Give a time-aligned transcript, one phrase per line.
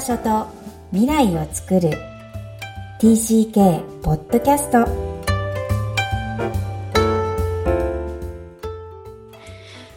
[0.00, 0.46] 場所と
[0.92, 1.90] 未来を作る。
[3.00, 4.86] TCK ポッドキャスト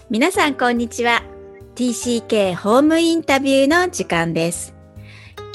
[0.10, 1.24] 皆さんこんにちは。
[1.76, 4.76] TCK ホームインタビューの時間です。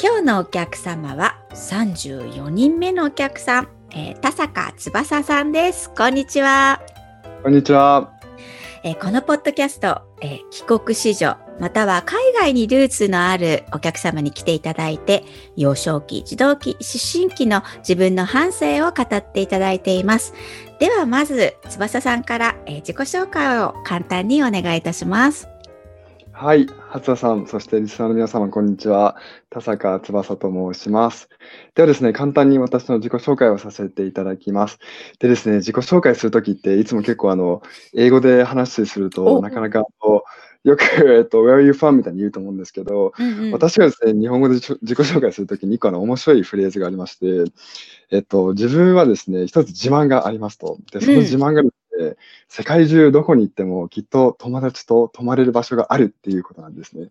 [0.03, 5.91] 今日のお客様は34人目のお客さん、えー、田坂翼さんです。
[5.91, 6.81] こんにちは。
[7.43, 8.15] こんにちは。
[8.83, 15.25] えー、このポッドキャスト、えー、帰国子女、または海外にルーツのあるお客様に来ていただいて、
[15.57, 20.35] 幼少期、児童期、思春期の自分の反省を語っていただいています。
[20.79, 25.49] ではまず、翼さんから、えー、自己紹介を簡単にお願いいたします。
[26.41, 26.69] はい。
[26.91, 29.17] 初田さん、そしてリスナーの皆様、こんにちは。
[29.51, 31.29] 田坂翼と申します。
[31.75, 34.79] ではですね、簡単に私の自己紹介をさせていただきます。
[35.19, 39.83] でですね、自己紹介するときって、いつも結構あの、英語で話すると、なかなか
[40.69, 41.93] よく、えっと、Where are you from?
[41.93, 47.51] みたいに言うと思うんですけど、うんうん、私がですね、日本語で自己紹介するときに一個の面白いフレーズがありまして、
[48.11, 50.79] えっと、自分はですね、一つ自慢がありますと。
[50.93, 52.17] で、その自慢がですで、
[52.49, 57.09] 世界中どこに行ってもきっと友達と泊まれる場所があるっていうことなんですね。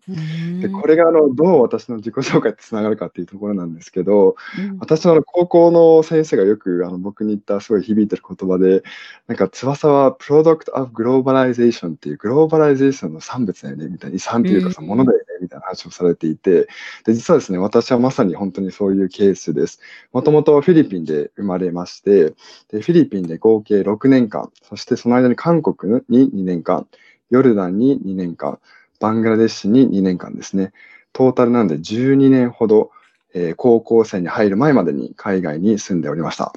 [0.60, 8.82] で、これがあの、どう私の自己紹介とつながるかっていうところなんですけど、うん、私の高校の先生がよくあの僕に言ったすごい響いてる言葉で、
[9.26, 16.68] なんか翼は product of globalization っていう globalization の産物だよね、みたいに産っていうかさ、ものだよね、みたいな話をされていて、
[17.04, 19.80] で、実はですね、私はまさに本当にそういうケースです。
[20.12, 22.34] もともとフィリピンで生まれまして、
[22.70, 26.86] で、フィリピンで合計6年間、そしてその間に韓国に2年間、
[27.30, 28.58] ヨルダンに2年間、
[29.00, 30.72] バングラデシュに2年間ですね。
[31.12, 32.90] トータルなんで12年ほど、
[33.34, 36.52] えー、高校生に入る前までに海外に住んでおりました。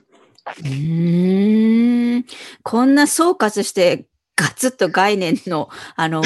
[0.63, 2.25] うん、
[2.63, 6.21] こんな総括してガツッと概念の、あの、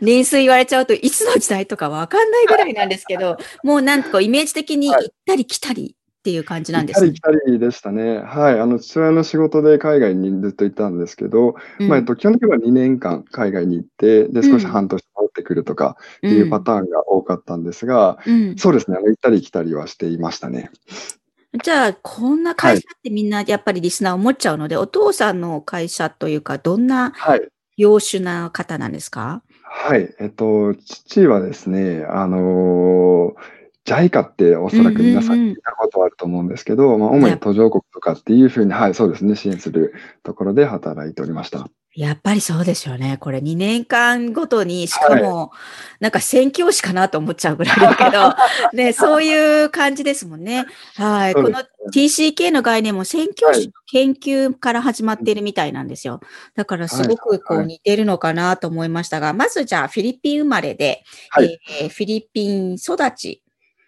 [0.00, 7.08] 年数言われちゃうと、いつの時代とかわかんないぐらいなんですけど、もうなんかイメージ的に行ったり来たりっていう感じなんですね。
[7.08, 8.18] 行ったり来たりでしたね。
[8.20, 8.60] はい。
[8.60, 18.96] あの、父親の仕事で海外にずっと行ったんですけど、うん、まあ、えっと、基本的には2年間海外に行って、で、少し半年戻ってくるとかっていうパターンが多かったんですが、うん、そうですね。
[18.96, 20.70] あの、行ったり来たりはしていましたね。
[21.62, 27.12] じゃあ、こんな会社ってみんなやっぱりリスナー思っちゃうので、はい、お父さんの会社というか、どんな
[27.76, 39.92] 優秀な方なんですか、はい、えっと、父はですね、あのー JICA っておそらく皆さん聞いたことあると思うんですけど、まあ、主に途上国とかっていうふうに、はい、そうですね、支援する
[40.22, 41.68] ところで働いておりました。
[41.94, 43.18] やっぱりそうですよね。
[43.18, 45.52] これ2年間ごとに、しかも、
[46.00, 48.34] なんか宣教師かなと思っちゃうぐらいだけど、
[48.72, 50.64] ね、そういう感じですもんね。
[50.96, 51.34] はい。
[51.34, 56.20] この TCK の概念も宣教師の研究から始まっているみたいなんですよ。
[56.54, 63.42] だからすごくこう似てるのかなと思いましたが、まずじゃあフィリピン生まれで、はい、えー、フィリピン育ち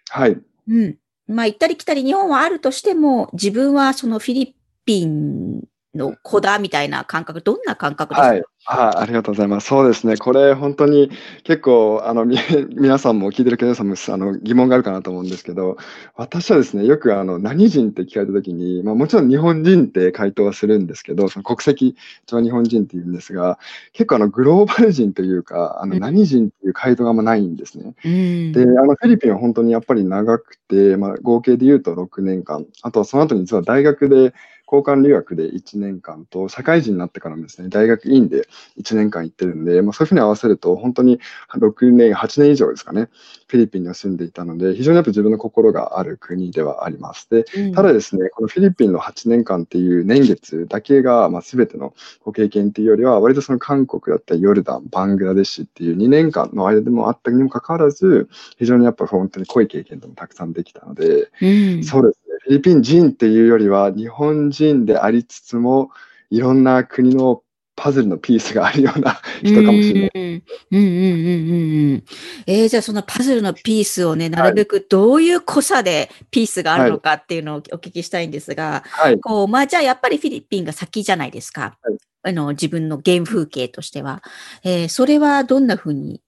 [0.09, 0.37] はい。
[0.67, 0.97] うん。
[1.27, 4.55] まあ、行ったり来たり日本はあるとしても、自分はそのフィリ
[4.85, 5.63] ピン
[5.95, 9.67] の子だみたいな感覚、どんな感覚ですか、はい、あありがとうございます。
[9.67, 10.17] そうですね。
[10.17, 11.09] これ本当に
[11.43, 12.37] 結構、あの、み
[12.75, 15.77] 皆さんも聞いてる皆さんもあの疑問があるかなと思うんですけど、
[16.15, 23.57] 私はですね、よくあの、何人って聞かれたときに、まあもちろん日本人って回答はするんですけど、その国籍、一応日本人って言うんですが、
[23.93, 27.95] 結構あの、グローバル人というか、あの、何人っていう回答があんまないんですね。
[28.03, 34.33] うん、で、あの、フィリピンは本当にやっぱり長くて、まあ合計で言うと6年間、あとその後に実は大学で、
[34.71, 43.09] 交換留学で1年間と、社会人になってからもですね、大学院で1年間行ってるんで、まあ、そういうふうに合わせると、本当に6年、8年以上ですかね、
[43.47, 47.29] フィリピンには住んでいたので、非常にやっぱ自分の心がある国ではあります。
[47.29, 51.93] で、ただですね、このフィリピンの8年間っていう年月だけが、まあ、全ての
[52.23, 61.45] ご経験っていうよりは、割とその韓国だったり、ヨルダン、バングラデシュっていう2年間の間でもあったにもかかわらず、非常にやっぱ本当に濃い経験でもたくさんできたので、う
[61.79, 65.89] ん、そうですフィリピン人っていうよりは、日本人でありつつも、
[66.29, 67.41] いろんな国の
[67.75, 70.11] パズルのピースがあるような人かもしれない。
[70.13, 72.03] うんうんうんうん。
[72.45, 81.79] えー、じゃあそのパズルのピースをね、なるべくどういう濃さでピースがあるのかっていうのをお聞きしたいんですが、はい、こう、まあじゃあやっぱりフィリピンが先じゃないですか。
[81.81, 84.21] はい、あの、自分の原風景としては。
[84.63, 86.21] えー、それはどんなふうに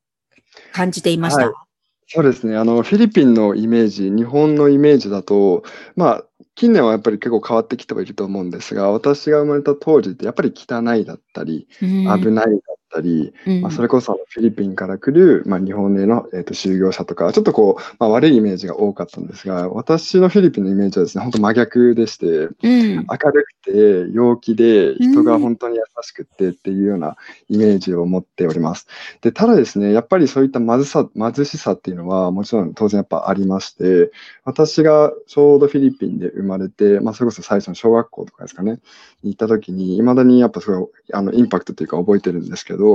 [0.74, 1.67] 感じていました、はい
[2.10, 2.56] そうですね。
[2.56, 5.64] あの、フィリピンのイメージ、日本のイメージだと、
[5.98, 6.26] まあ、
[6.56, 11.68] 近年はやっぱり結構変わってきてはいると思うんですが、私が生まれた当時ってやっぱり汚いだったり、
[12.06, 22.52] 危ないだったり、うんまあ、それこそフィリピンから来る、まあ、日本への、えー、と就業者とか、ちょっとこう、まあ、悪いイメージが多かったんですが、私のフィリピンのイメージはですね、本当真逆でして、うん。
[22.62, 27.16] 明るくて陽気で人が本当に優しくてっていうような
[27.50, 28.88] イメージを持っております。
[29.22, 34.12] で、ただですね、やっぱりそういった貧さ、貧しさっていうのはもちろん当然やっぱありまして、
[34.46, 38.80] 私がちょうどフィリピンで生まれて、まあそれこそ最初の小学校とかですかね、
[39.24, 42.87] に行った時に、未だにやっぱすごいあのインパクトというか覚えてるんですけど、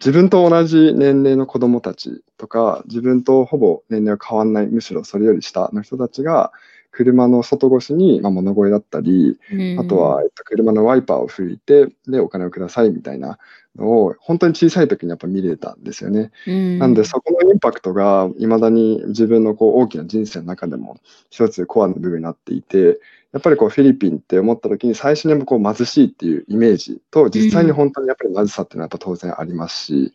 [0.00, 6.52] 自分と同じ年齢の子供たちとか、自分とほぼ年齢は変わんない、むしろそれより下の人たちが、
[6.90, 9.38] 車の外越しに、まあ、物声だったり、
[9.78, 13.38] あとは、えっと、車のワイパーを吹いて、で、お金をくださいみたいな
[13.76, 16.30] のを、本当に小さい時にやっぱ見れたんですよね。
[16.46, 21.00] うん、なんで、そこのインパクトが、未だに自分のこう大きな人生の中でも、
[21.30, 23.00] 一つコアの部分になっていて、
[23.32, 30.12] やっぱりこうフィリピンって思った時に最初にこう貧しいっていうイメージと、実際に本当にやっぱり貧しさっていうのはやっぱ当然ありますし、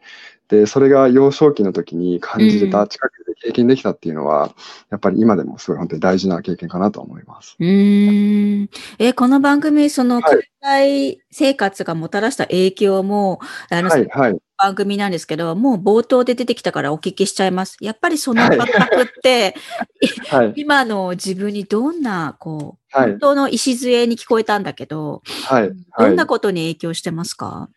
[0.49, 4.53] で、それが幼少期の時に感じれた、近くで経験できたっていうのは、
[4.91, 7.55] やっぱり今でもすごい本当に大事な経験かなと思います。
[7.57, 8.69] うん。
[8.99, 14.37] え、この番組、その、はい海外生活がもたらした影響も、あの、はい、はい。
[14.57, 17.75] 番組なんですけど、もう冒頭で出てきたからお聞きしちゃいます。
[17.81, 19.53] やっぱりその感覚って、
[20.31, 25.69] はい、今の自分にどんな、こう、はい本当の礎に聞こえたんだけど、はい。
[25.97, 27.69] どんなはいことに影響してますか、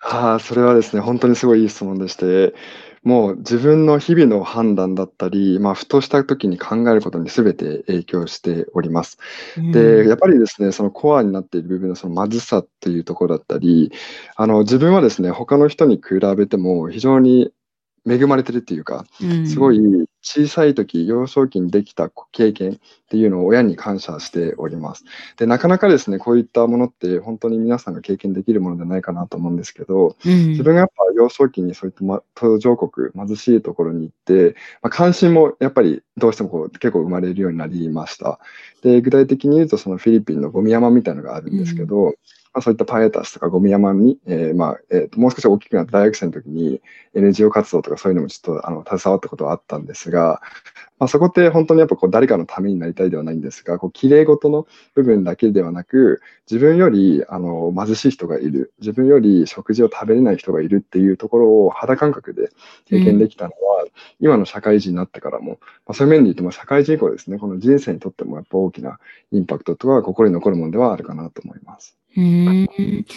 [0.00, 2.54] ああ、それはですね、本当にすごいいい質問でして、
[3.04, 9.18] もう自分の日々の判断だったり、まあ、ふとした時に考えることに全て影響しております。
[9.56, 13.92] で、やっぱりですね、そのコアになっている部分のその貧しさっていうところだったり、
[14.36, 17.52] あの、自分はですね、他の人に比べても非常に
[18.06, 19.80] 恵まれてるっていうか、うんすごい
[20.20, 22.76] 小さい時、幼少期にできた経験っ
[23.10, 25.04] ていうのを親に感謝しております。
[25.36, 38.40] で、なかなかですね、こういったものって本当に皆さんが経験できるものじゃないかなと思うんですけど、うん自分がやっぱ幼少期にそういった、ま、途上国、貧しいところに行って、まあ、関心もやっぱりどうしてもこう結構生まれるようになりました。
[38.82, 42.14] で、具体的に言うとそのフィリピンのゴミ山みたいなのがあるんですけど、
[42.54, 46.80] まあ、そういったパエタスとかゴミ山に、えーまあえーともう少し大きくなった大学生の時に
[47.14, 50.40] NGO 活動とかそういうのもちょっとあの携わったことはあったんですが、
[50.98, 62.50] まあ、そこって本当にやっぱこう誰かのためになりたいではないんですが、こう綺麗事の部分だけではなく、自分よりあの貧しい人がいる、自分より食事を食べれない人がいるっていうところを肌感覚で
[62.86, 63.86] 経験できたのは、
[64.20, 68.98] 今の社会人になってからも、まあ、そういう面で言うとも社会人以降ですね、この人生にとってもやっぱ大きな
[69.32, 71.98] インパクトとか心に残るものではあるかなと思います。
[72.16, 72.66] うん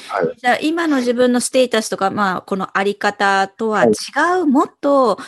[0.09, 0.37] はい。
[0.37, 3.91] じゃあ今の自分のステータスとか、まあ、このあり方とは違
[4.41, 5.19] う、もっと、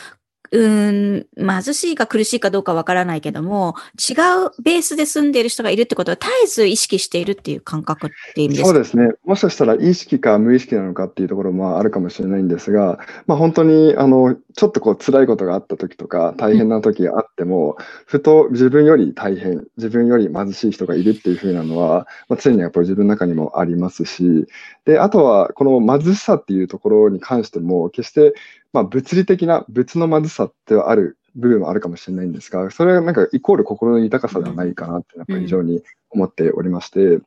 [0.52, 8.68] うん、貧しいか苦しいかどうかわからないけども、違うベースで住んでいる人がいるってことは絶えず意識しているっていう感覚っていう意味ですか？
[8.68, 9.12] そうですね。
[9.24, 17.76] もしかしたら意識か無意識なのかっていうところもあるかもしれないんですが、まあ本当に、あの、ちょっとこう辛いことがあった時とか、大変な時があっても、
[18.06, 24.46] ふと自分より大変、自分より貧しい人がいるっていうふうなのは、まあ、常にやっぱり自分の中にもありますし、
[24.84, 28.34] で、あとは、この貧しさっていうところに関しても、決して、
[28.72, 37.20] まあ物理的な別の貧しさってはある部分はあるかもしれないんですが、それはなんかイコール心の豊かさではないかなって、やっぱり非常に思っておりまして、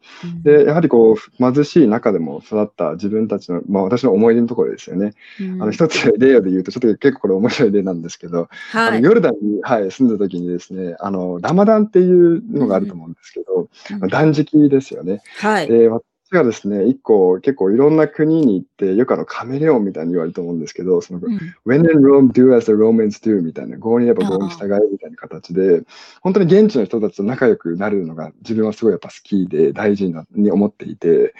[0.43, 5.13] で、やはりこう、貧しい中でも育った自分たちの、まあ私の思い出のところですよね。
[5.39, 9.03] うんあの、一つ例で言うと、ちょっと結構これ面白い例なんですけど、あのはい。
[9.03, 13.67] ヨルダンに、はい、住んだ時にですね、あの、ラマダンっていうのがあると思うんですけど、うん
[14.09, 15.21] 断食ですよね。
[15.37, 15.67] はい。
[15.67, 16.03] で、私
[16.33, 21.37] がですね、一個結構いろんな国に行って、よくあのカメレオンみたいに言われると思うんですけど、その、うん。
[21.65, 25.83] When in Rome, do as the Romans do みたいな、合に言えば合に従えみたいな形で、
[26.21, 31.33] 本当に現地の人たちと仲良くなるのが自分はすごいやっぱ好きで大事なに思っていて、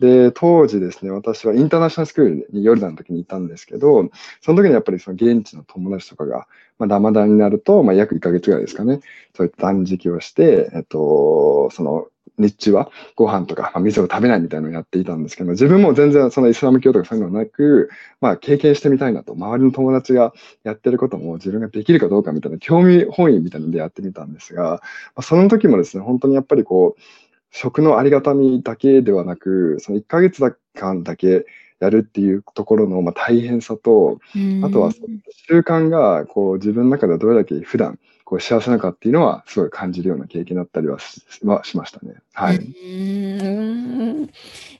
[0.00, 9.00] で、当時ですね、私はインターナショナルスクールにヨルダンの時にいたんですけど、その時にやっぱりその現地の友達とかが、まあ、ラマダンになると、まあ、約1ヶ月ぐらいですかね、
[9.36, 20.32] そういった断食をして、えっと、その、日中はご飯とか、まあ、水を食べないみたいなのをやっていたんですけど、自分も全然そのイスラム教とかそういうのはなく、まあ経験してみたいなと、周りの友達が
[20.64, 24.80] やってることも自分ができるかどうかみたいな興味本位みたいなのでやってみたんですが、ま
[25.16, 27.00] あ、その時もですね、本当にやっぱりこう、
[27.52, 30.42] 食のありがたみだけではなく、その1ヶ月
[30.74, 31.44] 間だけ
[31.80, 34.20] やるっていうところのまあ大変さと、
[34.62, 34.92] あとは
[35.48, 37.98] 習慣がこう自分の中ではどれだけ普段
[38.30, 42.14] こう幸せなのかっていうのはすごい感じるような経験だったりはしはしましたね。
[42.32, 42.58] はい。
[42.58, 44.30] うーん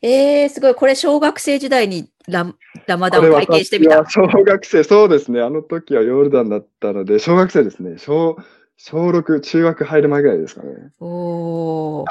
[0.02, 0.74] えー、すごい。
[0.76, 2.46] これ、小学生時代にラ
[2.86, 4.08] ラマダンを体験してみた。
[4.08, 5.40] 小学生、そうですね。
[5.40, 7.98] あの時はヨルダンだったので、小学生ですね。
[7.98, 8.36] 小、
[8.76, 10.68] 小6、中学入る前ぐらいですかね。
[11.00, 12.06] おー。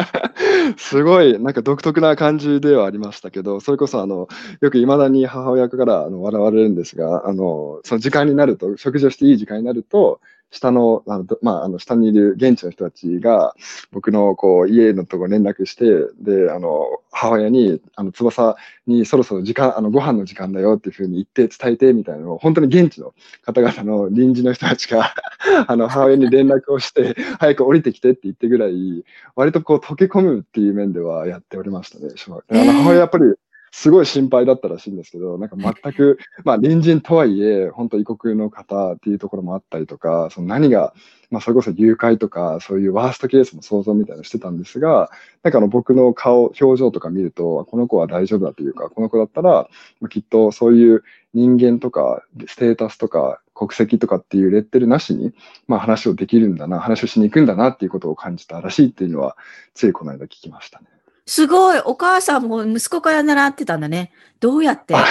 [0.78, 4.26] すごい、なんか独特な感じではありましたけど、それこそ、あの、
[4.62, 10.20] よく未だに母親からあの笑われるんですが、あの、その時間になると、食事をしていい時間になると、
[10.52, 13.56] 下の、あの、まあ、あの、下にいる現地の人たちが、
[13.90, 15.84] 僕の、こう、家のところ連絡して、
[16.20, 18.56] で、あの、母親に、あの、翼
[18.86, 25.14] にそろそろ時間、あの、ご飯の時間だよっていうふうに言って伝えて、みたいなのを、本当に現地の方々の臨時の人たちが
[25.66, 29.04] あの、母親に連絡をして、早く降りてきてって言ってぐらい、
[29.34, 32.12] 割とこう、溶け込むっていう面ではやっておりましたね。
[32.50, 33.24] あの母親やっぱり、
[33.74, 40.92] すごい心配だったらしいんですけど、なんか全く、まあ隣人とはいえ、本当異国の方っていうところもあったりとか、その何が、
[41.30, 45.10] まあそれこそ誘拐とか、そういうワーストケースの想像みたいなのしてたんですが、
[45.42, 49.68] なんかあの僕の顔、表情とか見ると、この子は大丈夫だというか、この子だったら、
[50.00, 51.02] まあ、きっとそういう
[51.32, 55.32] 人間とか、ステータスとか、国籍とかっていうレッテルなしに、
[55.66, 59.38] まあ話をできるんだな、話をしに行くんだなっていうことを感じたらしいっていうのは、
[59.72, 60.91] ついこの間聞きましたね。
[61.26, 61.78] すごい。
[61.84, 64.10] お母さんも息子から習ってたんだね。
[64.40, 64.94] どうやって？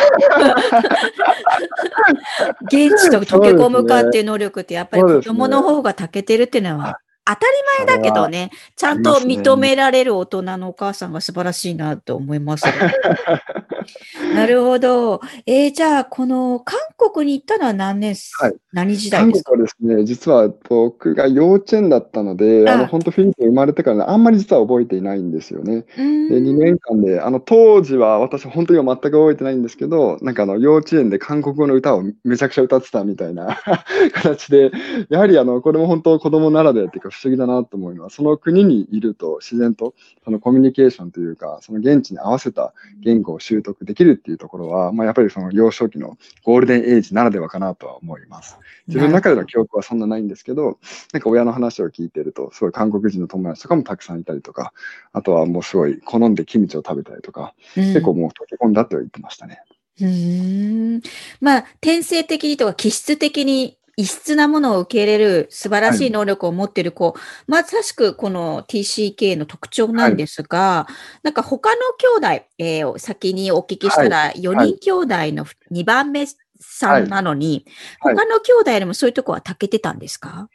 [2.63, 12.65] 現地と溶け込むかっていう能力ってやっぱり子供の方が長けてるっていうのは当たり前だけどね、ちゃんと認められる大人のお母さんが素晴らしいなと思います。
[14.35, 15.21] なるほど。
[15.45, 19.51] えー、じゃあ、この韓国に行ったのは何年、はい、何時代ですか？
[19.51, 25.85] 韓国はですね、実は僕が幼稚園だったので、あの本当フィリピン生まれてから、ね、あんまり実は覚えていないんですよね。
[25.97, 33.59] で2年間で、あの当時は私本当には全く覚えてないんですけど、なんかあの幼稚園で韓国語の歌をめちゃくちゃ歌ってたみたいな
[34.13, 34.71] 形で、
[35.09, 48.57] やはりあのこれも本当子供ならでっていうか不思議だなと思うのは、その国にいると自然とそのコミュニケーションというか、その現地に合わせた言語を習得できるっていうところは、まあ、やっぱりその幼少期のゴールデンエイジならではかなとは思います。
[48.87, 50.79] 自分の中での記憶はそんなないんですけど、
[51.13, 54.73] なんか親の話を聞いてると、すごい韓国人の友達とかもたくさんいたりとか、
[55.13, 59.61] あとはもうすごい好んでキムチを食べたりとか、うん、結構もう溶け込んだと言ってましたね。
[59.99, 61.01] うん。
[61.39, 67.15] まあ、天性的にとか気質的に異質なものを受け入れる素晴らしい能力を持っている子、はい、
[67.47, 70.93] まさしくこの TCK の特徴なんですが、はい、
[71.23, 71.81] なんか他の
[72.19, 76.25] 兄弟、えー、先にお聞きしたら、4人兄弟の2番目
[76.59, 77.65] さんなのに、
[77.99, 80.47] はい、他の兄弟よりもそういうとこはたけてたんですか？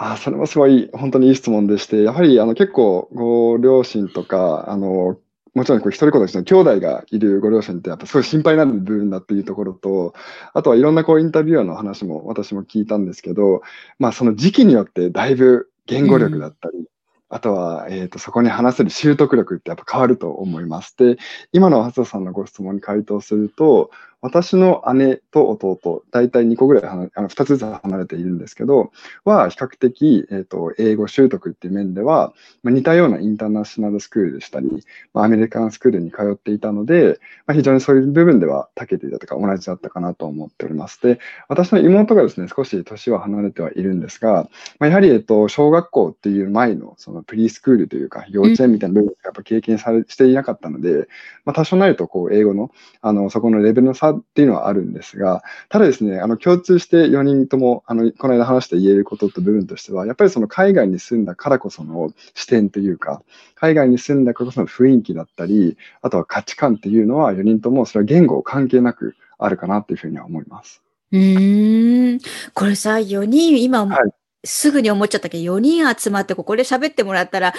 [0.00, 5.18] あそれもすごい、本当にいい質問でして、やはりあの結構ご両親とか、あの
[5.58, 10.14] もちろんこう一人子としての兄弟がいるご両親ってやっぱすごい心配になる部分だっていうところと、
[10.54, 13.62] あとはいろんなこうインタビュアーの話も私も聞いたんですけど、
[13.98, 16.84] まあその時期によってだいぶ言語力だったり、うん、
[17.28, 20.96] あとは、えっ、ー、と、そこに話せる習得力ってやっぱ変わると思います。
[20.96, 21.16] で、
[21.52, 28.90] 今の初田さんのご質問に回答すると、私の姉と弟、大体2個ぐらい離あの2つずつ離れているんですけど、
[29.24, 32.32] は比較的、えーと、英語習得っていう面では、
[32.62, 34.84] まあ、似たようなインターナショナルスクールでしたり、
[35.14, 41.00] まあ、アメリカンスクールに通っていたので、まあ、非常にそういう部分では長けていたとか同じだったかなと思っております。
[41.00, 44.48] で、私の妹がですね、少し年は離れてはいるんですが、
[44.80, 51.06] まあ、やはり、えっと、小学校っていう前のそのプリースクールというか、幼稚園みたいな部分がやっぱ経験されしていなかったので、
[51.44, 52.70] まあ、多少なりとこう英語の
[53.00, 63.22] あのそこのレベルの差っていうのはあるんですが、ただですね、あの共通して4人ともあのこの間話して言えることと部分としては、やっぱりその海外に住んだからこその視点というか、
[63.54, 70.82] 海外に住んだからこその雰囲気だったり、あとは価値観っていうのは4人ともそれは言語関係なくあるかなっていうふうには思います。
[71.10, 72.18] うん。
[72.52, 74.10] これさ、4人、今、はい、
[74.44, 77.54] すぐに思っちゃったけど、4人集まってここで喋ってもらったら、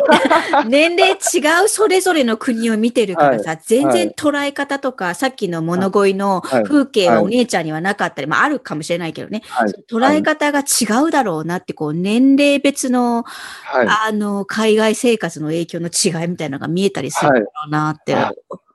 [0.66, 9.42] 年齢違うそれぞれの国を見てるからさ、はい、全然捉え方とか、はい、さっきの物乞いの風景はお姉ちゃんにはなかったり、まああるかもしれないけどね、
[9.90, 13.24] 捉え方が違うだろうなって、こう年齢別の、
[13.70, 18.16] あの、海外生活の影響の違いみたいなのが見えたりするだろうなって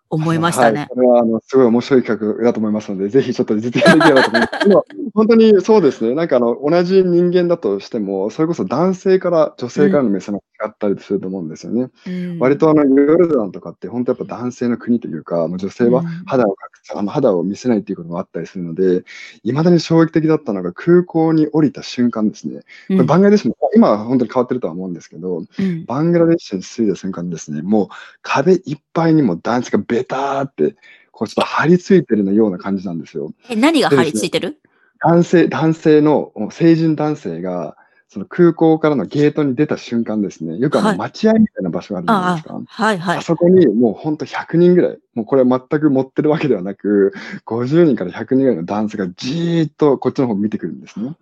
[0.09, 0.79] 思いましたね。
[0.79, 4.67] はい、これは、あの、すごい面白い企画だと思いますので、ぜひちょっと実現できればと思います。
[5.13, 6.15] 本当にそうですね。
[6.15, 11.89] なんかあの、同じ人間だとしても、それこそ男性から女性からの目線の違ったりすると思うんですよね。
[12.07, 19.03] うん、割とあの、ヨルダンとかって本当やっぱ男性の国というか、もう女性は肌を隠す、あの肌を見せないっていうこともあったりするので、
[19.43, 22.61] 未だに衝撃的だったのが空港に降りた瞬間ですね。
[22.87, 27.87] これバングラデシュも、今は本当に変わってるとは思うんですけど、うん、バングラデシュに着いた瞬間ですね、もう
[28.21, 30.75] 壁いっぱいにも男性がベターって、
[31.11, 33.31] こうちょっと張り付いてるような感じなんですよ。
[33.49, 34.59] え、何が張り付いてる？
[34.99, 37.76] 男性、男性の、成人男性が、
[38.09, 42.53] その空港からのゲートに出た瞬間ですね、よくあの待合みたいな場所があるじゃないですか。
[42.53, 47.13] はい、はいはいあそこにもうほんと100人ぐらい、もうこれ全く持ってるわけではなく、
[47.45, 51.17] 50人から100人ぐらいの男性がじーっとこっちの方見てくるんですね。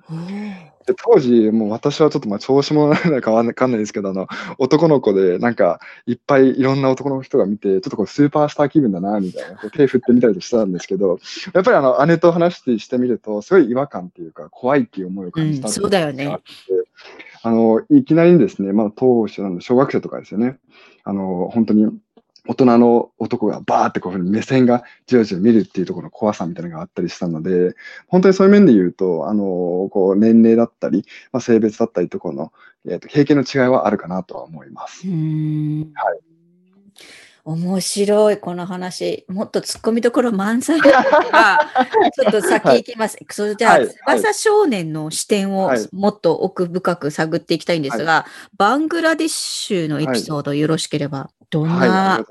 [0.86, 4.28] で当時、もう私はちょっとまあ調子もなんかわかんないですけど、あの、
[4.60, 11.20] 男の子でなんかいっぱいいろんな男の人が見て、ちょっとこうスーパースター気分だな、みたいな、こう手振ってみたりとしたんですけど、
[11.54, 16.38] やっぱりあの、姉と話してしてみると、すごい違和感っていうか、怖いっていう思いを感じた、うん、そうだよね。
[17.42, 20.58] あの、いきなりですね、まあ当初小学生とかですよね。
[21.04, 21.92] あの、本当に
[22.48, 27.76] 大人の男がバーってこういうふうに目線がじわじわ見るっていうところの怖さみたいなのがあったりしたので、
[28.08, 32.54] 本当にそういう面で言うと、あの、こう年齢だったり、まあ、性別だったりところの、
[32.86, 35.08] えー、と経験の違いはあるかなとは思います。
[35.08, 36.35] うんはい。
[37.46, 39.24] 面白い、この話。
[39.30, 41.60] もっと突っ込みどころ満載だから
[42.12, 43.18] ちょっと先行きます。
[43.18, 52.26] はい、それじゃあ、はい、翼少年の視点をもっと奥深く探っていきたいんですが、はい、バングラデシュのエピソードよろしければ、どんな、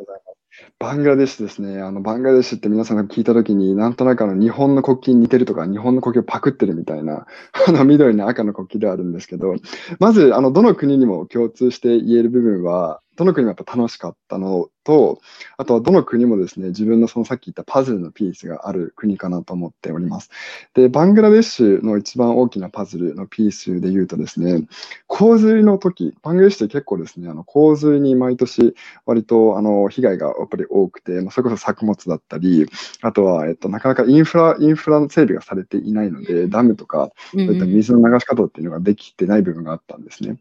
[0.80, 1.80] バングラデシュですね。
[1.80, 7.26] あの、バングラデシュって皆さんが聞いたときに、なんとなくあの、日本の国旗に似てるとか、日本の国旗をパクってるみたいな、
[7.68, 9.54] あの、緑の赤の国旗ではあるんですけど、
[10.00, 15.21] まず、あの、どの国にも共通して言える部分は、どの国もやっぱ楽しかったのと、
[15.57, 20.31] あとはどの国もですね、自分のそのさっき言ったパズルのピースがある国かなと思っております。
[20.75, 24.67] で、バングラデシュの一番大きなパズルのピースで言うとですね、
[25.07, 28.75] 洪水の時、バングラデシュって結構ですね、あの洪水に毎年
[29.07, 32.67] 割とあの被害がやっぱり多くて、まあ、それこそ作物だったり、
[33.00, 40.37] あとは、えっと、なかなかインフラ、インフラの整備がされていないので、ダムとか、そういった水の流し方っていうのができてない部分があったんですね。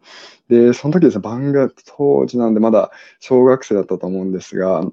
[0.49, 4.83] で、その時ですね、バングラ、当時なんでまだ小学生だったと思うんですが、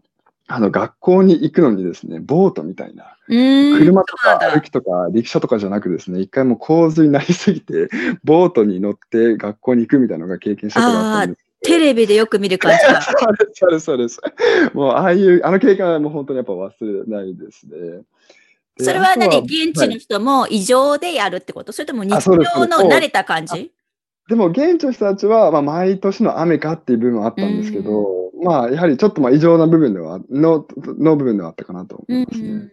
[0.47, 7.89] あの、学校に行くのにですね、ボートみたいな、車とか歩きとか陸車とかじゃなくですね、一回も洪水になりすぎて、
[8.25, 11.45] ボートに乗って学校に行くみたいなのが経験したことがあったんです。
[11.63, 13.01] テレビでよく見る感じだ。
[13.03, 14.21] そうです、そうです、そうです。
[14.75, 18.03] もう、ああいう、あの経験はもう本当にやっぱ忘れないですね。
[18.79, 22.35] それは何現地の人も異常でやるってこと、はい、それとも日常
[22.67, 23.71] の慣れた感じ？
[24.29, 30.67] でも現地の人たちは、まあ、毎年の雨かっていう部分はあったんですけど、まあ、やはりちょっとまあ異常な部分では、の、
[30.99, 32.71] の部分ではあったかなと思いますね。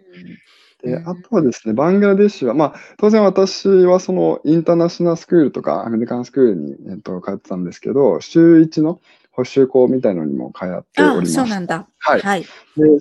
[0.83, 8.99] で、あとはですね、バングラデシュは、まあ、当然私はそのインターナショナルスクールとかアメリカンスクールに、えっと、通ってたんですけど、週1の
[9.37, 11.33] 補習校みたいのにも通っております。
[11.33, 11.87] そうなんだ。
[11.99, 12.21] はい。
[12.21, 12.47] はい、で、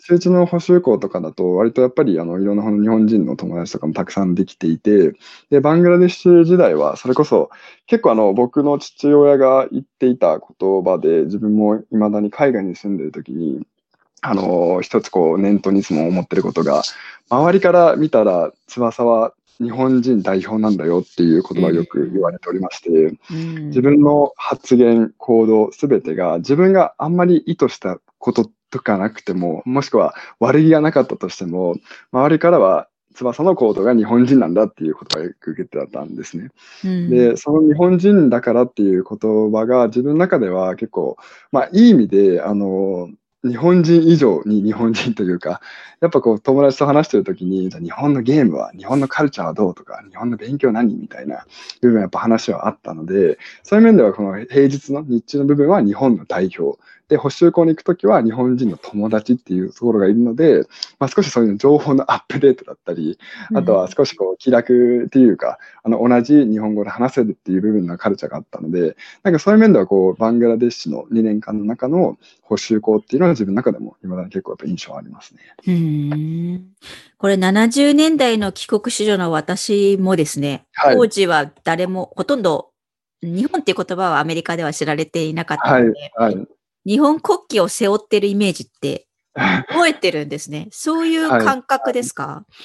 [0.00, 5.14] 週一の補習校とかだと、割とやっぱり、あの、いろんな日本人の友達とかもたくさんできていて、
[5.48, 7.48] で、バングラデシュ時代は、それこそ、
[7.86, 13.66] 結構あの、僕の父親が言っていた言葉で、自分も未だに海外に住んでる時に、
[14.20, 16.82] あの、一つこう、念頭にいつも思ってることが、
[17.30, 31.76] 周りから見たら、翼は日本人代表なんだよっていう言葉をよく言われておりまして、うん、自分の発言、行動すべてが自分があんまり意図したこととかなくても、もしくは悪気がなかったとしても、
[32.12, 36.50] 周りからは翼の行動が日本人なんだっていう言葉をよく受けてたんですね。
[36.84, 41.16] うん、で、その日本人だからっていう言葉が自分の中では結構、
[41.50, 43.08] まあいい意味で、あの、
[43.44, 45.60] 日本人以上に日本人というか、
[46.00, 51.46] やっぱこう友達と話してるときに、じゃ日本のゲームは、日本のカルチャーはどうとか、日本の勉強何みたいな
[51.80, 56.78] 部分やっぱ話はあったので、そういう面ではこの平日の日中の部分は日本の代表。
[57.08, 60.62] で、補修校に行くときは日本人の友達っていうところがいるので、
[60.98, 63.18] まあ、少しそういう情報のアップデートだったり、
[63.54, 75.40] あとは少しこう気楽っていうか、あの、同じ日本語で話せるっていう部分のカルチャーがあったので、なんかそういう面ではこう、バングラデシュの2年間の中の補修校っていうのは自分の中でも未だに結構やっぱ印象ありますね。
[75.66, 76.66] うん。
[77.18, 82.70] これ70年代の帰国子女の私もですね、はい、当時は誰もほとんど
[83.22, 86.36] 日本っていう言葉はアメリカでは知られていなかったので、はい。
[86.36, 86.48] はい、
[86.86, 90.68] 日本国旗を背負ってるイメージって 覚えてるんですね。
[90.70, 92.56] そういう感覚ですか、はい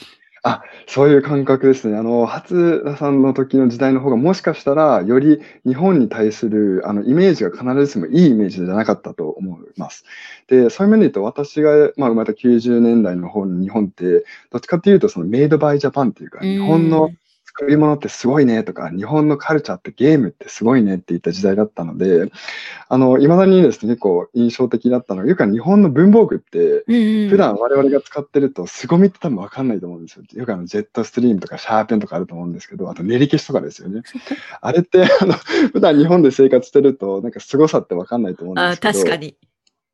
[0.44, 1.96] あ、そういう感覚ですね。
[1.98, 10.04] あの、初田さんの時の時代の方がもしかしたら、より日本に対する、あの、イメージが必ずしもいいイメージじゃなかったと思います。
[10.48, 17.12] で、そういう面で言うと、私が、まあ、生まれた90年代の方の日本って、どっちかっていうと、そのメイドバイジャパンっていうか、日本の
[17.62, 22.32] 作り物ってすごいねとか、日本のカルチャーってゲームってすごいねって言った時代だったので、
[22.90, 26.84] あの、未だにですね、結構印象的だったのが、よく日本の文房具って、
[27.30, 30.24] 普段我々が使ってると、凄みって多分わかんないと思うんですよ。
[30.34, 34.02] よくあの、ジェットストリームとかシャーペンとかあると思うんですけど、あと練り消しとかですよね。
[34.60, 35.34] あれって、あの、
[35.72, 38.90] 普段日本で生活してると、なんか凄さってわかんないと思うんですけど。
[38.90, 39.36] あ、確かに。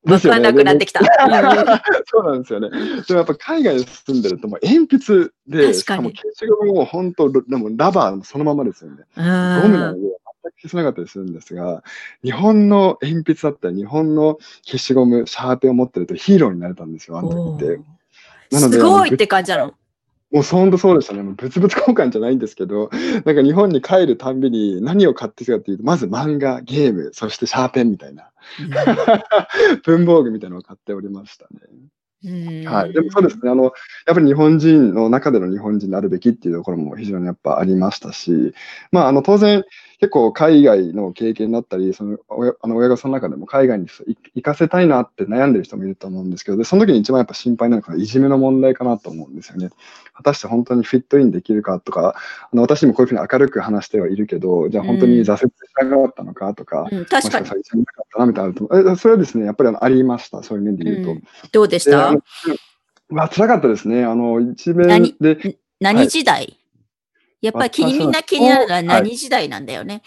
[0.07, 1.01] わかんなくなってきた。
[2.05, 2.69] そうなんですよね。
[2.69, 9.03] でもやっぱ海外に住んでると、もう鉛筆で、しかも消しゴムも本当、でもラバーそのままですよね。
[9.15, 11.83] ゴムなので全く消せなかったりするんですが、
[12.23, 17.77] 日本の鉛筆だったり、日本の消しゴム、シャーペンを持ってるとヒーローになれたんですよ、あの時って。
[18.51, 19.73] なので、すごいって感じなの
[20.31, 21.23] もう本当そうでしたね。
[21.23, 22.89] もう物々交換じゃないんですけど、
[23.25, 28.31] なんか日本に帰るたんびに何を買ってきたかっていうと、まず漫画、ゲーム、そしてシャーペンみたいな、
[29.83, 32.65] 文房具みたいなのを買っておりましたね。
[32.65, 32.93] はい。
[32.93, 33.49] でもそうですね。
[33.49, 38.53] あの、やっぱり日本人の中での日本人であるべきっていうところも非常にやっぱありましたし、
[38.91, 39.63] まあ、あの、当然、
[39.99, 43.88] 結構海外の経験だったり、その親あの親御さんの中でも海外に
[44.36, 49.69] 行かせたいなって悩んでる人もいると思うんですけど、でその時に一番やっぱ心配なのがいじめの問題かなと思うんですよね。
[50.13, 52.15] 果たして本当にフィットインできるかとか、
[52.51, 57.45] あの私もこういうふうに明るく話してはいるけど、じゃあ本当に挫折しなかったのかとか、うん、確かに。
[57.45, 58.95] もしかしたらいじめなかったなみたいなとえ。
[58.95, 61.12] それはですね、やっぱりあのありました、そういう面で言うと。
[61.12, 62.13] うん、どうでした？
[63.10, 64.03] まあ、辛かったですね。
[64.03, 65.57] あの、一面で。
[65.79, 66.57] 何時代、はい
[67.47, 70.01] やっぱり気にみんな気になるのは何時代なんだよね。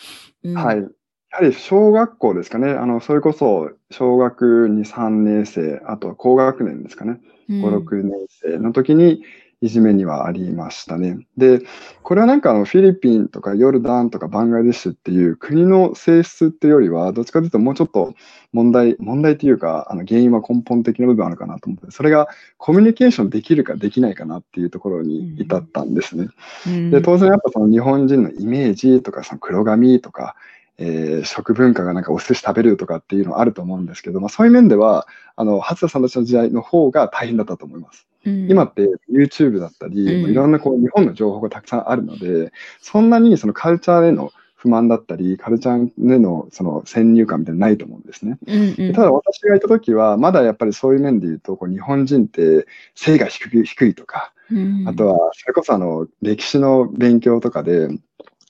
[0.55, 0.77] はい。
[0.79, 2.73] やはり小学校ですかね。
[2.73, 7.21] あの、それこそ小学2、3年生、あとは高学年ですかね。
[7.49, 9.23] 5、6年生の時に、
[9.63, 11.19] いじめにはありましたね。
[11.37, 11.61] で、
[12.03, 18.15] これはなんかあのフィリピンとかヨルダンとかバングラデシュっていう国の性質っていうよりは、どっちかというともうちょっと
[18.53, 26.29] 問題、問題というか、あの原因は根本的な部分あるかなと思って、それがコミュニケーションできるかできないかなっていうところに至ったんですね。
[26.67, 30.37] うん、で、当然やっぱその日本人のイメージとか、その黒髪とか、
[30.83, 38.07] えー、食文化がなんかお寿司食べるとかっていうのはあると思うんですけど、まあ、そういう面では、あの、初田さんたちの時代の方が大変だったと思います。
[38.25, 48.39] うん、今って YouTube だったり、うん、いろんなこう日本の情報がたくさんあるので、そんなにそのカルチャーへの不満だったり、カルチャーへのその先入観みたいなのないと思うんですね。
[48.47, 57.89] うんうん、ただ私がいた時は、まだやっぱりそういう面で言うと、こう日本人って背が低い低いとか、うん、あとはそれこそあの歴史の勉強とかで、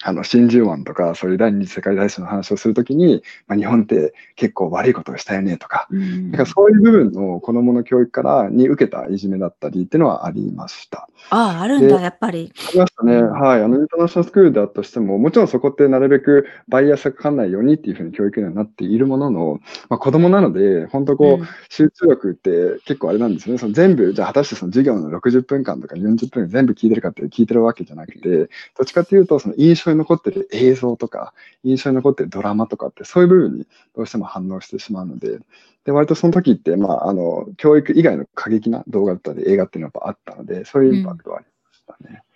[0.03, 11.09] あの、真珠湾とか、そういう第二次世界大戦の話をするときに、まあ、日本って結構悪いことをしたよねとか、うん、かそういう部分の子供の教育からに受けたいじめだったりっていうのはありました。
[11.29, 12.53] ああ、あるんだ、やっぱり。
[12.57, 13.23] ありましたね。
[13.23, 13.63] はい。
[13.63, 23.59] あの、インターナショナルスクールであったとしても、もちろんそこってなるべくバイアスがかかんないようにっていうふうに教育にはなっているものの、まあ、子供なので、本当こう、うん、集中力って結構あれなんですよね。
[23.59, 28.47] その全部、じゃあ果たしてその授業の60分間とか40分全部聞いてるかって聞いてるわけじゃなくて、ど
[28.83, 35.39] っちかっていうと、その印象象に残ってる映像とか、印象に残ってるドラマとかって、そういう部分にどうしても反応してしまうので、
[35.85, 42.11] で、割とその時って、まあ、あの、教育以外の過激な動画だったり映画っていうのはあったので、そういうインパクトはありましたね。
[42.11, 42.30] うん、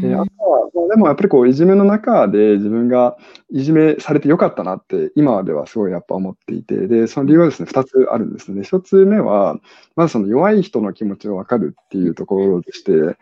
[0.00, 3.16] であとは、まあ、でもやっぱりこういじめの中で自分が
[3.50, 8.62] いじめされてよかったなって今ではすごいやっぱ思っていてでその理由はですね2つあるんですね。
[8.62, 9.58] 1つ目は
[9.96, 13.16] まずその弱い人の気持ちを分かるっていうところでして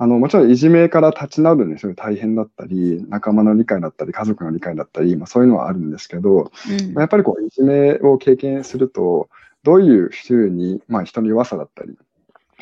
[0.00, 9.28] あの、もちろんいじめから立ち直るのにすごい大変だったり、仲間の理解だったり、家族の理解だったり、まあそういうのはあるんですけど、うん、やっぱりこう、いじめを経験すると、
[9.64, 11.98] どういうふうに、まあ人の弱さだったり、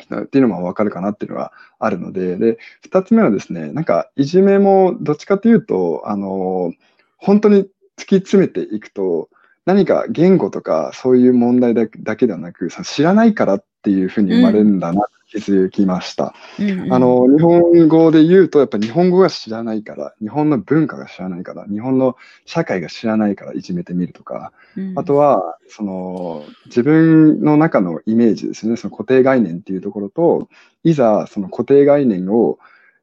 [0.03, 6.73] っていうのもわかるかなっていうのはあるので、で、二つ目はですね、なんか、いじめもどっちかというと、あの、
[7.17, 7.63] 本当に
[7.97, 9.29] 突き詰めていくと、
[9.65, 16.33] 何か言語とかそういう問題だけではなく、知らないからっていうふうに生まれるんだな気づきました。
[16.59, 30.49] うんうん、あの、日本語で言うと、やっぱり日本語が知らないから、日本の文化が知らないから、日本の社会が知らないからいじめてみるとか、うん、あとは、その、自分の中のイメージですね、その固定概念っていうところと、
[30.83, 32.57] いざその固定概念を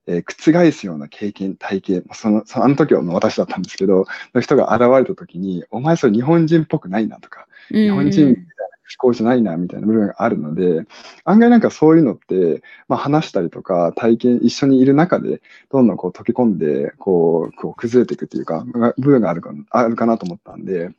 [0.06, 10.84] えー、覆すような経験、体験、その、そのあの時は私だったんですけど、の人が現れた時に、お前それ日本人っぽくないなとか、日本人みたいな思考じゃないなみたいな部分があるので、
[11.24, 18.64] 案外なんかそういうのって、まあ、話したりとか体験一緒にいる中でどんどんこう溶け込んでこうこう崩れていくっていうか
[18.98, 20.90] 部分があるかあるかなと思ったんで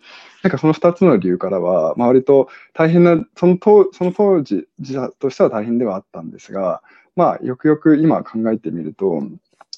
[0.44, 6.82] なんかその2つの理由からは、まあ、割と大変なその当その当時時としては大変ではあったんですが、
[7.16, 9.24] まあ、よくよく今考えてみると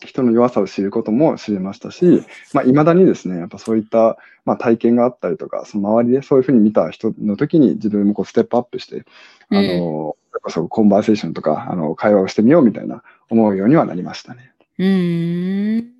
[0.06, 9.06] 人の弱さを知ることも知れましたし、まあ、未だにですね、やっぱそういった、まあ、体験があったりとか、その周りでそういうふうに見た人の時に自分もこうステップアップして、
[9.50, 14.52] あの、うん、そコンバーセーションとか、あの、会話をしてみようみたいな思うようにはなりましたね。
[14.78, 15.98] うん。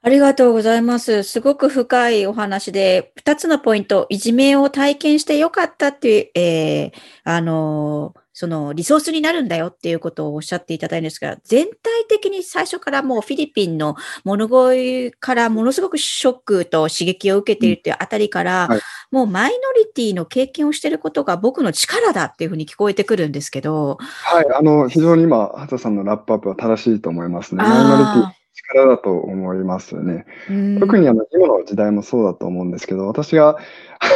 [0.00, 1.22] ありがとうございます。
[1.22, 6.92] すごく深いお話で、二つのポイント、いじめを体験してよかったっていう、えー、
[7.24, 23.98] あのそのリソースになるんだよっていうことをおっしゃっていただいたんですが、全体的に最初からもうフィリピンの物乞いからものすごくショックと刺激を受けているというあたりから、うんはい、もうマイノリティの経験をしていることが僕の力だっていうふうに聞こえてくるんですけど。
[24.00, 27.64] はい、あの、非常に今、畑さんのラップアップは正しいと思いますね。
[27.64, 28.37] マイノリティ。
[28.74, 30.26] 力だと思いますよね。
[30.50, 30.80] うん。
[30.80, 33.56] 特にあの今の時代もそうだと思うんですけど、私が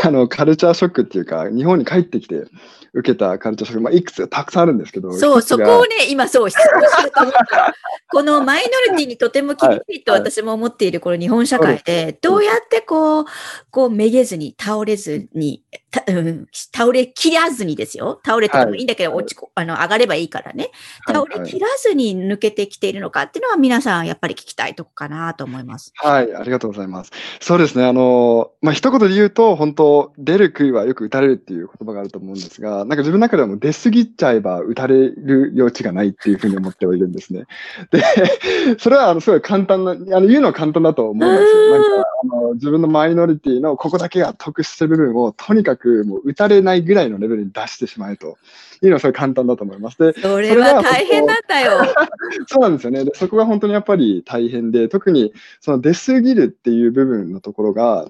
[0.04, 2.44] あのカルチャーショックっていうか、日本に帰ってきて
[2.94, 7.72] 受けたカルチャーショック、まあ、いくつかたくさんあるんですけど、そう、そこをね、今そう、質問しようと思ったの。
[8.12, 10.20] このマイノリティにとても厳しいとはい。
[10.20, 13.24] 私も思っているこの日本社会で、どうやってこう、
[13.70, 18.20] こうめげずに、倒れずに、たうん、倒れ切らずにですよ。
[18.24, 20.70] 倒れてもいいんだけど、はい落ちこ、あの、上がればいいからね。
[21.04, 25.92] はい倒れ切らずに抜けてきているのかっていうのは皆さんやっぱり聞きたいとこかなと思います。
[25.96, 27.12] はい、ありがとうございます。
[27.40, 37.44] そうですね、あの、まあ、一言で言うと、本当、出る杭はよく打たれるっていう言葉があると思うんですが、なんか自分の中ではもう出過ぎちゃえば打たれる余地がないっていうふうに思ってはいるんですね。
[37.90, 38.02] で、
[38.78, 41.70] それはあのすごい簡単な、あの言うのは簡単だと思うんですよ。
[41.70, 48.38] なんかあの自分のマイノリティのここだけが得してる部分をとにかくもう打たれないぐらいのレベルに出してしまえと
[48.82, 49.98] いうのはそれ簡単だと思います。
[49.98, 51.72] で、それは大変なんだよ。
[52.46, 53.04] そうなんですよね。
[53.04, 58.06] でそこが本当にやっぱり大変で、特にその出過ぎるっていう部分のところが、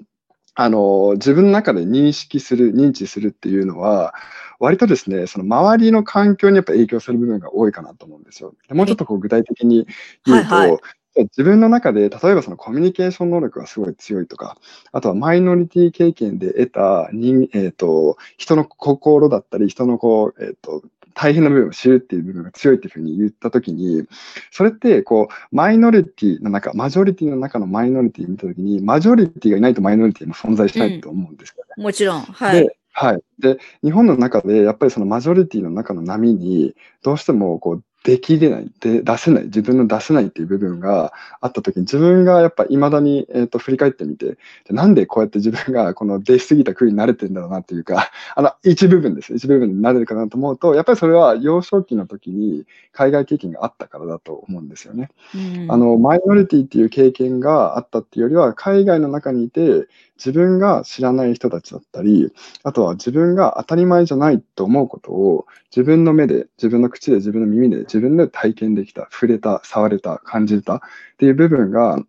[0.55, 4.13] あの、自分の中で認識する、認知するっていうのは、
[4.59, 8.53] 割とですね、その周りの環境にやっぱ影響する部分が多いかなと思うんですよ。
[8.67, 9.87] でもうちょっとこう具体的に
[10.25, 10.79] 言うと、はいはい
[11.15, 14.57] 自分の中で、例えばそのコミュニケーション能力がすごい強いとか、
[14.91, 24.03] あとはマイノリティ経験で得た人、えっ、と、人の心だったり、人のこう、えっ、と、大変な部分を知るっていう部分が強いっていうふうに言ったときに、
[24.51, 31.83] それって、こう、マイノリティの中、マジョリティの中のマイノリティを見たときに、マジョリティがいないとマイノリティも存在しないと思うんですよね。
[31.83, 32.21] もちろん。
[32.21, 32.63] はい。
[32.63, 33.21] で、はい。
[33.39, 44.37] で、日本の中で、やっぱりそのマジョリティの中の波に、どうしてもこう、できれない、で、出せない、自分の出せないっていう部分があったときに、自分がやっぱ未だに、えっ、と、振り返ってみて、
[44.67, 49.33] でなんでこうやって自分がこの出しすぎた空に慣れてるんだろうなっていうか、 あの、一部分です。
[49.33, 55.09] 一部分になれるかなと思うと、やっぱりそれは幼少期の時に海外経験があったからだと思うんですよね。
[55.33, 59.87] うんあの、マイノリティっていう経験があったっていうよりは、海外の中にいて、
[60.17, 62.31] 自分が知らない人たちだったり、
[62.63, 70.79] あとは自分が当たり前じゃないと思うことを、自分の目で、自分の口で、自分の耳で、自分で体験できた、触れた、触れた、感じたっ
[71.17, 71.99] ていう部分が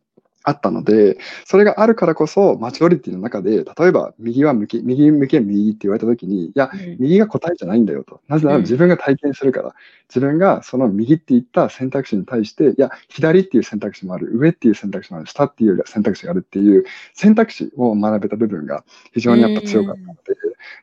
[0.45, 6.97] あったので、それがあるからこそ、マジョリティの中で、例えば、右は向き、右向け右って言われたときに、いや、うん。
[7.01, 8.21] 右が答えじゃないんだよと。
[8.29, 8.63] なぜならうん。
[8.63, 9.75] 自分が体験するから。
[10.09, 20.21] 自分がその右って言った選択肢に対して、いや、左っていう選択肢もある、上っていう選択肢もある、下っていう選択肢があるっていう選択肢を学べた部分が非常にやっぱ強かったので、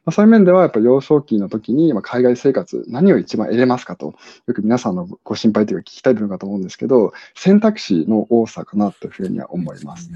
[0.06, 4.16] まあ、そういう面ではやっぱ幼少期の時に、まあ、海外生活、何を一番得れますかと、
[4.48, 10.10] よく皆さんのご心配というか聞きたい部分かと思うんですけど、選択肢の多さかなというふうには思います。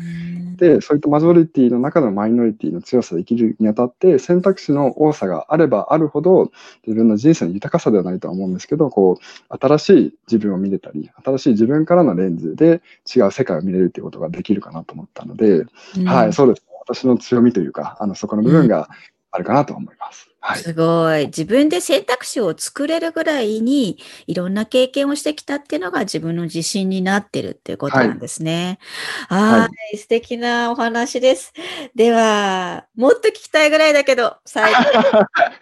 [0.57, 6.51] で、そういったマジョリティの中のマイノリティの強さで生きるにあたって、選択肢の多さがあればあるほど、
[6.85, 12.81] 自分の人生の豊かさではないとは思うんですけど、こう、新しい自分を見れたり、新しい自分からのレンズで
[13.13, 15.65] 違う世界を見れるっていうことができるかなと思ったので、
[15.97, 16.65] うんはい、そうです。
[16.87, 18.89] 私の強みというか、あの、そこの部分が
[19.31, 20.29] あるかなと思います。
[20.39, 20.59] はい。
[20.59, 21.25] すごい。
[21.25, 28.79] 自分で選択肢を作れるぐらいにいろんな経験をしてきたっていうのが自分の自信になってるっていうことなんですね。
[29.27, 29.97] はいはい。
[29.97, 31.53] 素敵なお話です。
[31.95, 34.81] では、もっと聞きたいぐらいだけど、最後、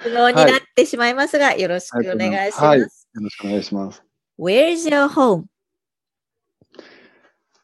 [0.01, 2.61] 質問になってしまいますが、よろしくお願いします。
[2.61, 2.79] はい
[3.13, 4.03] よろしくお願いします。
[4.39, 5.52] Where is your home?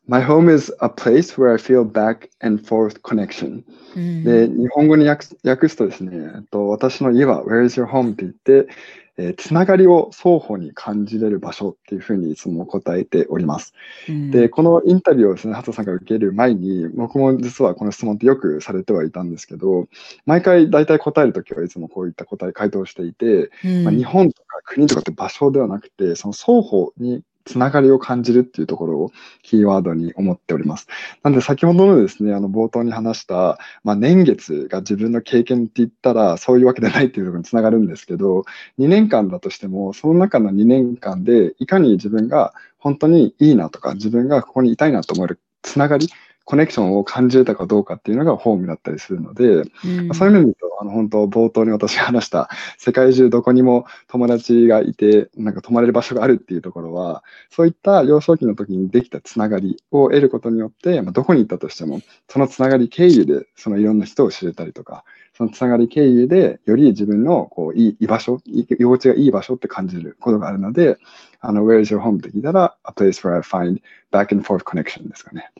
[0.10, 3.64] My home is a place where I feel back and forth connection.
[3.96, 6.12] うんで、日本語に訳す訳すとですね、
[6.50, 8.14] と私の家は Where is your home?
[8.14, 8.74] って言って、
[9.18, 13.76] えーつながりを双方に感じれる場所っていうふうにいつも答えております。
[14.08, 19.88] うんで、このインタビューをですね、ハトさんから受ける前に、僕も実はこの質問ってよくされてはいたんですけど、
[20.26, 30.88] 毎回大体答えるときはいつもこういった答え、回答をしていて、うんまあ、日本とか国とかって場所ではなくて、その双方につながりを感じるっていうところをキーワードに思っております。
[31.24, 38.46] なんで先ほどのですね、あの冒頭に話した、まあ、年月が自分の経験って言ったらそういうわけでないっていうところにつながるんですけど、
[38.78, 46.08] 2年間だとしても、その中の2年間でいかに自分が本当にいいなとか、自分がここにいたいなと思えるつながり、
[46.50, 65.04] コネクションを感じれたかどうかっていうのがホームだったりするので、うんそういう面で言うと、あの、本当、冒頭に私が話した、 世界中どこにも友達がいて、なんか泊まれる場所があるっていうところは、そういった幼少期の時にできたつながりを得ることによって、まあ、どこに行ったとしても、そのつながり経由で、そのいろんな人を知れたりとか、
[65.38, 70.98] そのつながり経由で、より自分の、こう、いい居場所、い居心地がいい場所って感じることがあるので、
[71.42, 72.18] あの、Where is your home?
[72.18, 73.80] って聞いたら、A place where I find
[74.12, 75.52] back and forth connection ですかね。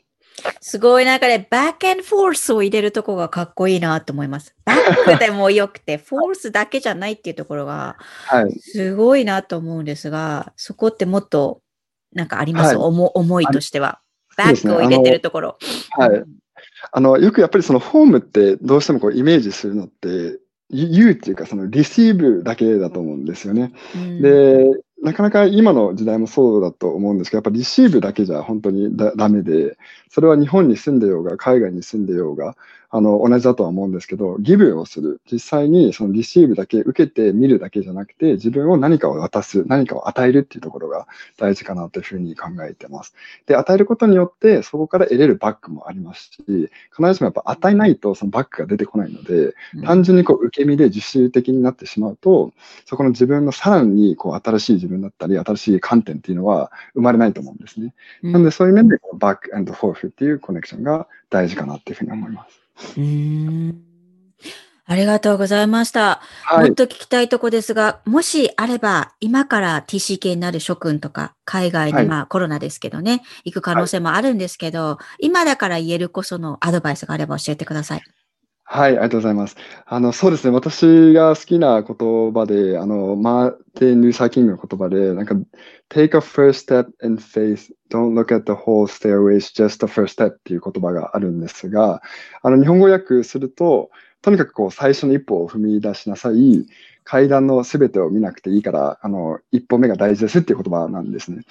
[0.60, 4.54] すごいなんかね、バック and フォースを入れるとこがかっこいいなと思います。
[4.64, 8.52] バックでもよくて、フォースだけじゃないっていうところが、はい。
[8.60, 11.60] すごいなと思うんですが、そこってもっと、
[12.12, 14.00] なんかあります、はい思思いとしては。
[14.36, 15.58] バッグを入れてるところ。
[15.90, 16.24] はい。
[16.92, 20.38] あの、よくやっぱりそのフォームってどうしてもこうイメージするのって、
[20.72, 23.72] 言うっていうかそのリシーブだけだと思うんですよね。
[23.94, 24.64] うん、で、
[25.02, 29.78] なかなか今の時代もそうだと思うんですけど、やっぱリシーブだけじゃ本当にだダメで、
[30.10, 32.56] それは日本に住んでようが、海外に住んでようが、
[32.92, 35.20] あの、同じだとは思うんですけど、ギブをする。
[35.30, 41.06] 実際にそのリシーブだけ受けて見るだけじゃなくて、自分を何かを渡す、何かを与えるっていうところが
[41.38, 43.14] 大事かなというふうに考えてます。
[43.46, 52.52] で、与えることによって、そこから得れるバックもありますし、必ずしもやっぱ与えないとそのバックが出てこないので、単純にこう受け身で自主的になってしまうと、
[52.86, 57.94] そこの自分のさらにこう新しい自分だったり、新しい観点っていうのは生まれないと思うんですね。
[58.22, 63.00] なのでそういう面でバックフォーフっていうコネクションが大事かなっていうふうに思います。
[63.00, 63.82] うん。
[64.90, 66.20] ありがとうございました。
[66.42, 78.02] はい、もっと聞きたいとこですが、もしあれば、今から TCK になる諸君とか、海外に、まあコロナですけどね、行く可能性もあるんですけど、はい、今だから言えるこそのアドバイスがあれば教えてください。
[78.72, 79.56] はい、ありがとうございます。
[79.84, 80.52] あの、そうですね。
[80.54, 85.34] 私が好きな言葉で、あの、マーティン・ルーサー・キングの言葉で、なんか、
[85.88, 90.28] take a first step in faith, don't look at the whole stairways, just the first step
[90.30, 92.00] っていう言葉があるんですが、
[92.42, 93.90] あの、日本語訳すると、
[94.22, 96.64] とにかくこう、最初の一歩を踏み出しなさい。
[97.10, 101.42] 階段のすべてを見なくていいから、あの、一歩目が大事ですっていう言葉なんですね。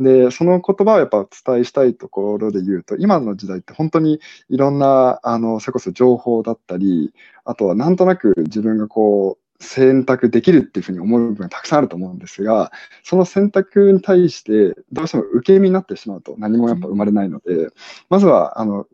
[0.00, 7.12] で、その言葉をやっぱお伝えしたいところで言うと、今の時代って本当にいろんな、あの、それこそ情報だったり、
[7.44, 12.72] あとはなんとなく自分がこう、選択できるっていうふうに思う部分がたくさんあると思うんですが、
[13.04, 17.68] その選択に対してどうしても受け身になってしまうと何もやっぱ生まれないので、
[18.10, 18.86] まずは、あの、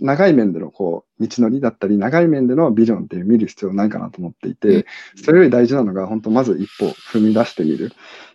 [0.00, 7.92] 長い面でのこう道のりだったり、長い面でのビジョンっていう見る必要ないかなと思っていて、それより大事なのが、本当まず一歩踏み出してみる。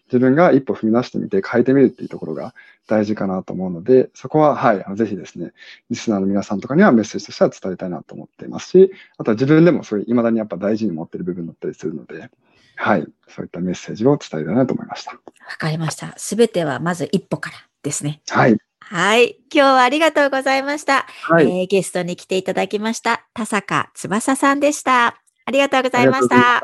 [0.07, 2.53] 自分が一歩踏み出してみて変えてみるっていうところが
[2.87, 5.51] 大事かなと思うので、そこは、はい、あのぜひですね、
[5.89, 12.29] リスナーの皆さんとかにはメッセージとしては伝えたいなと思っていますし、あとは自分でもそういう未だにやっぱ大事に持ってる部分だったりするので、
[12.77, 15.11] はい、そういったメッセージを伝えたいなと思いました。
[15.11, 15.19] わ
[15.57, 16.13] かりました。
[16.17, 18.21] すべてはまず一歩からですね。
[18.29, 18.57] はい。
[18.89, 19.37] はい。
[19.53, 21.05] 今日はありがとうございました。
[21.23, 25.07] はい、えー、ゲストに来ていただきました、田坂翼さんでした。
[25.45, 26.61] ありがとうございました。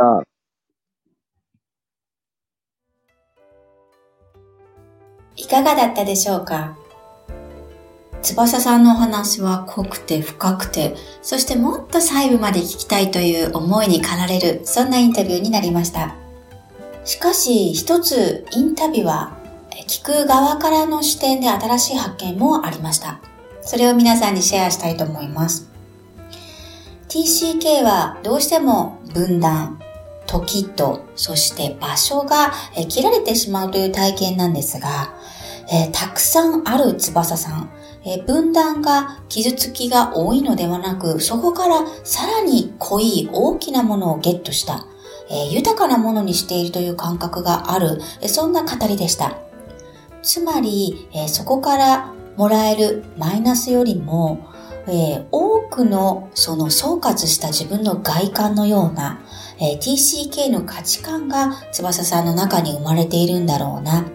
[5.35, 6.77] いかがだったでしょうか？
[8.21, 16.15] 翼さんのお話は濃くて深くて、そしてもっと細部まで聞きたいという思いに駆られる、そんなインタビューになりました。
[17.03, 19.42] しかし、一つインタビューは
[19.87, 23.19] 聞く側からの視点で新しい発見もありました。
[23.61, 25.69] それを皆さんにシェアしたいと思います。
[27.09, 29.79] TCK はどうしても分断、
[30.25, 32.51] 時と、そして場所が
[32.89, 35.13] 切られてしまうという体験なんですが、
[35.71, 37.69] えー、たくさんある翼さん、
[38.03, 44.85] えー、分断が傷つきが多いのではなく、そこからさらに濃い大きなものをゲットした、
[45.29, 49.37] えー、豊かなものにしているという感覚がある、そんな語りでした。
[50.23, 54.49] つまり、えー、そこからもらえるマイナスよりも、
[54.87, 59.21] えー、多くのその総括した自分の外観のような、
[59.59, 64.05] えー、TCK の価値観が翼さんの中に生まれているんだろうな。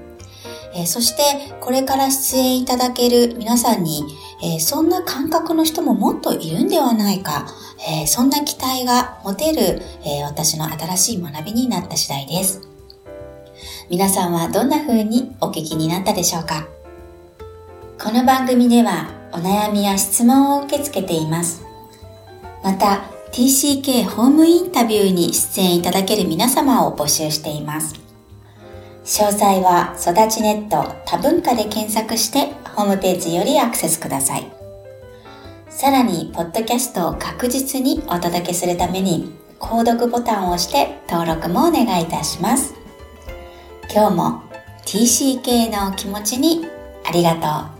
[0.74, 4.04] えー、そしてこれから出演いただける皆さんに、
[4.42, 7.46] えー、そんな感覚の人ももっといるんではないか、
[7.88, 12.67] えー、そんな期待が持てる、え私の新しい学びになった次第です。
[13.90, 16.68] 皆さんはどんな風にお聞きになったでしょうか？
[17.98, 21.64] この番組ではお悩みや質問を受け付けています。
[22.62, 23.00] また、
[23.32, 27.94] TCK ホームインタビューに出演いただける皆様を募集しています。
[29.06, 34.52] 詳細は育ちネット多文化で検索してホームページよりアクセスください。
[35.70, 42.74] さらに、ポッドキャストを確実にお届けするために、購読ボタンを押して登録もお願いいたします。
[43.90, 44.42] 今日も
[44.84, 46.66] TCK の気持ちに
[47.06, 47.77] ありがとう。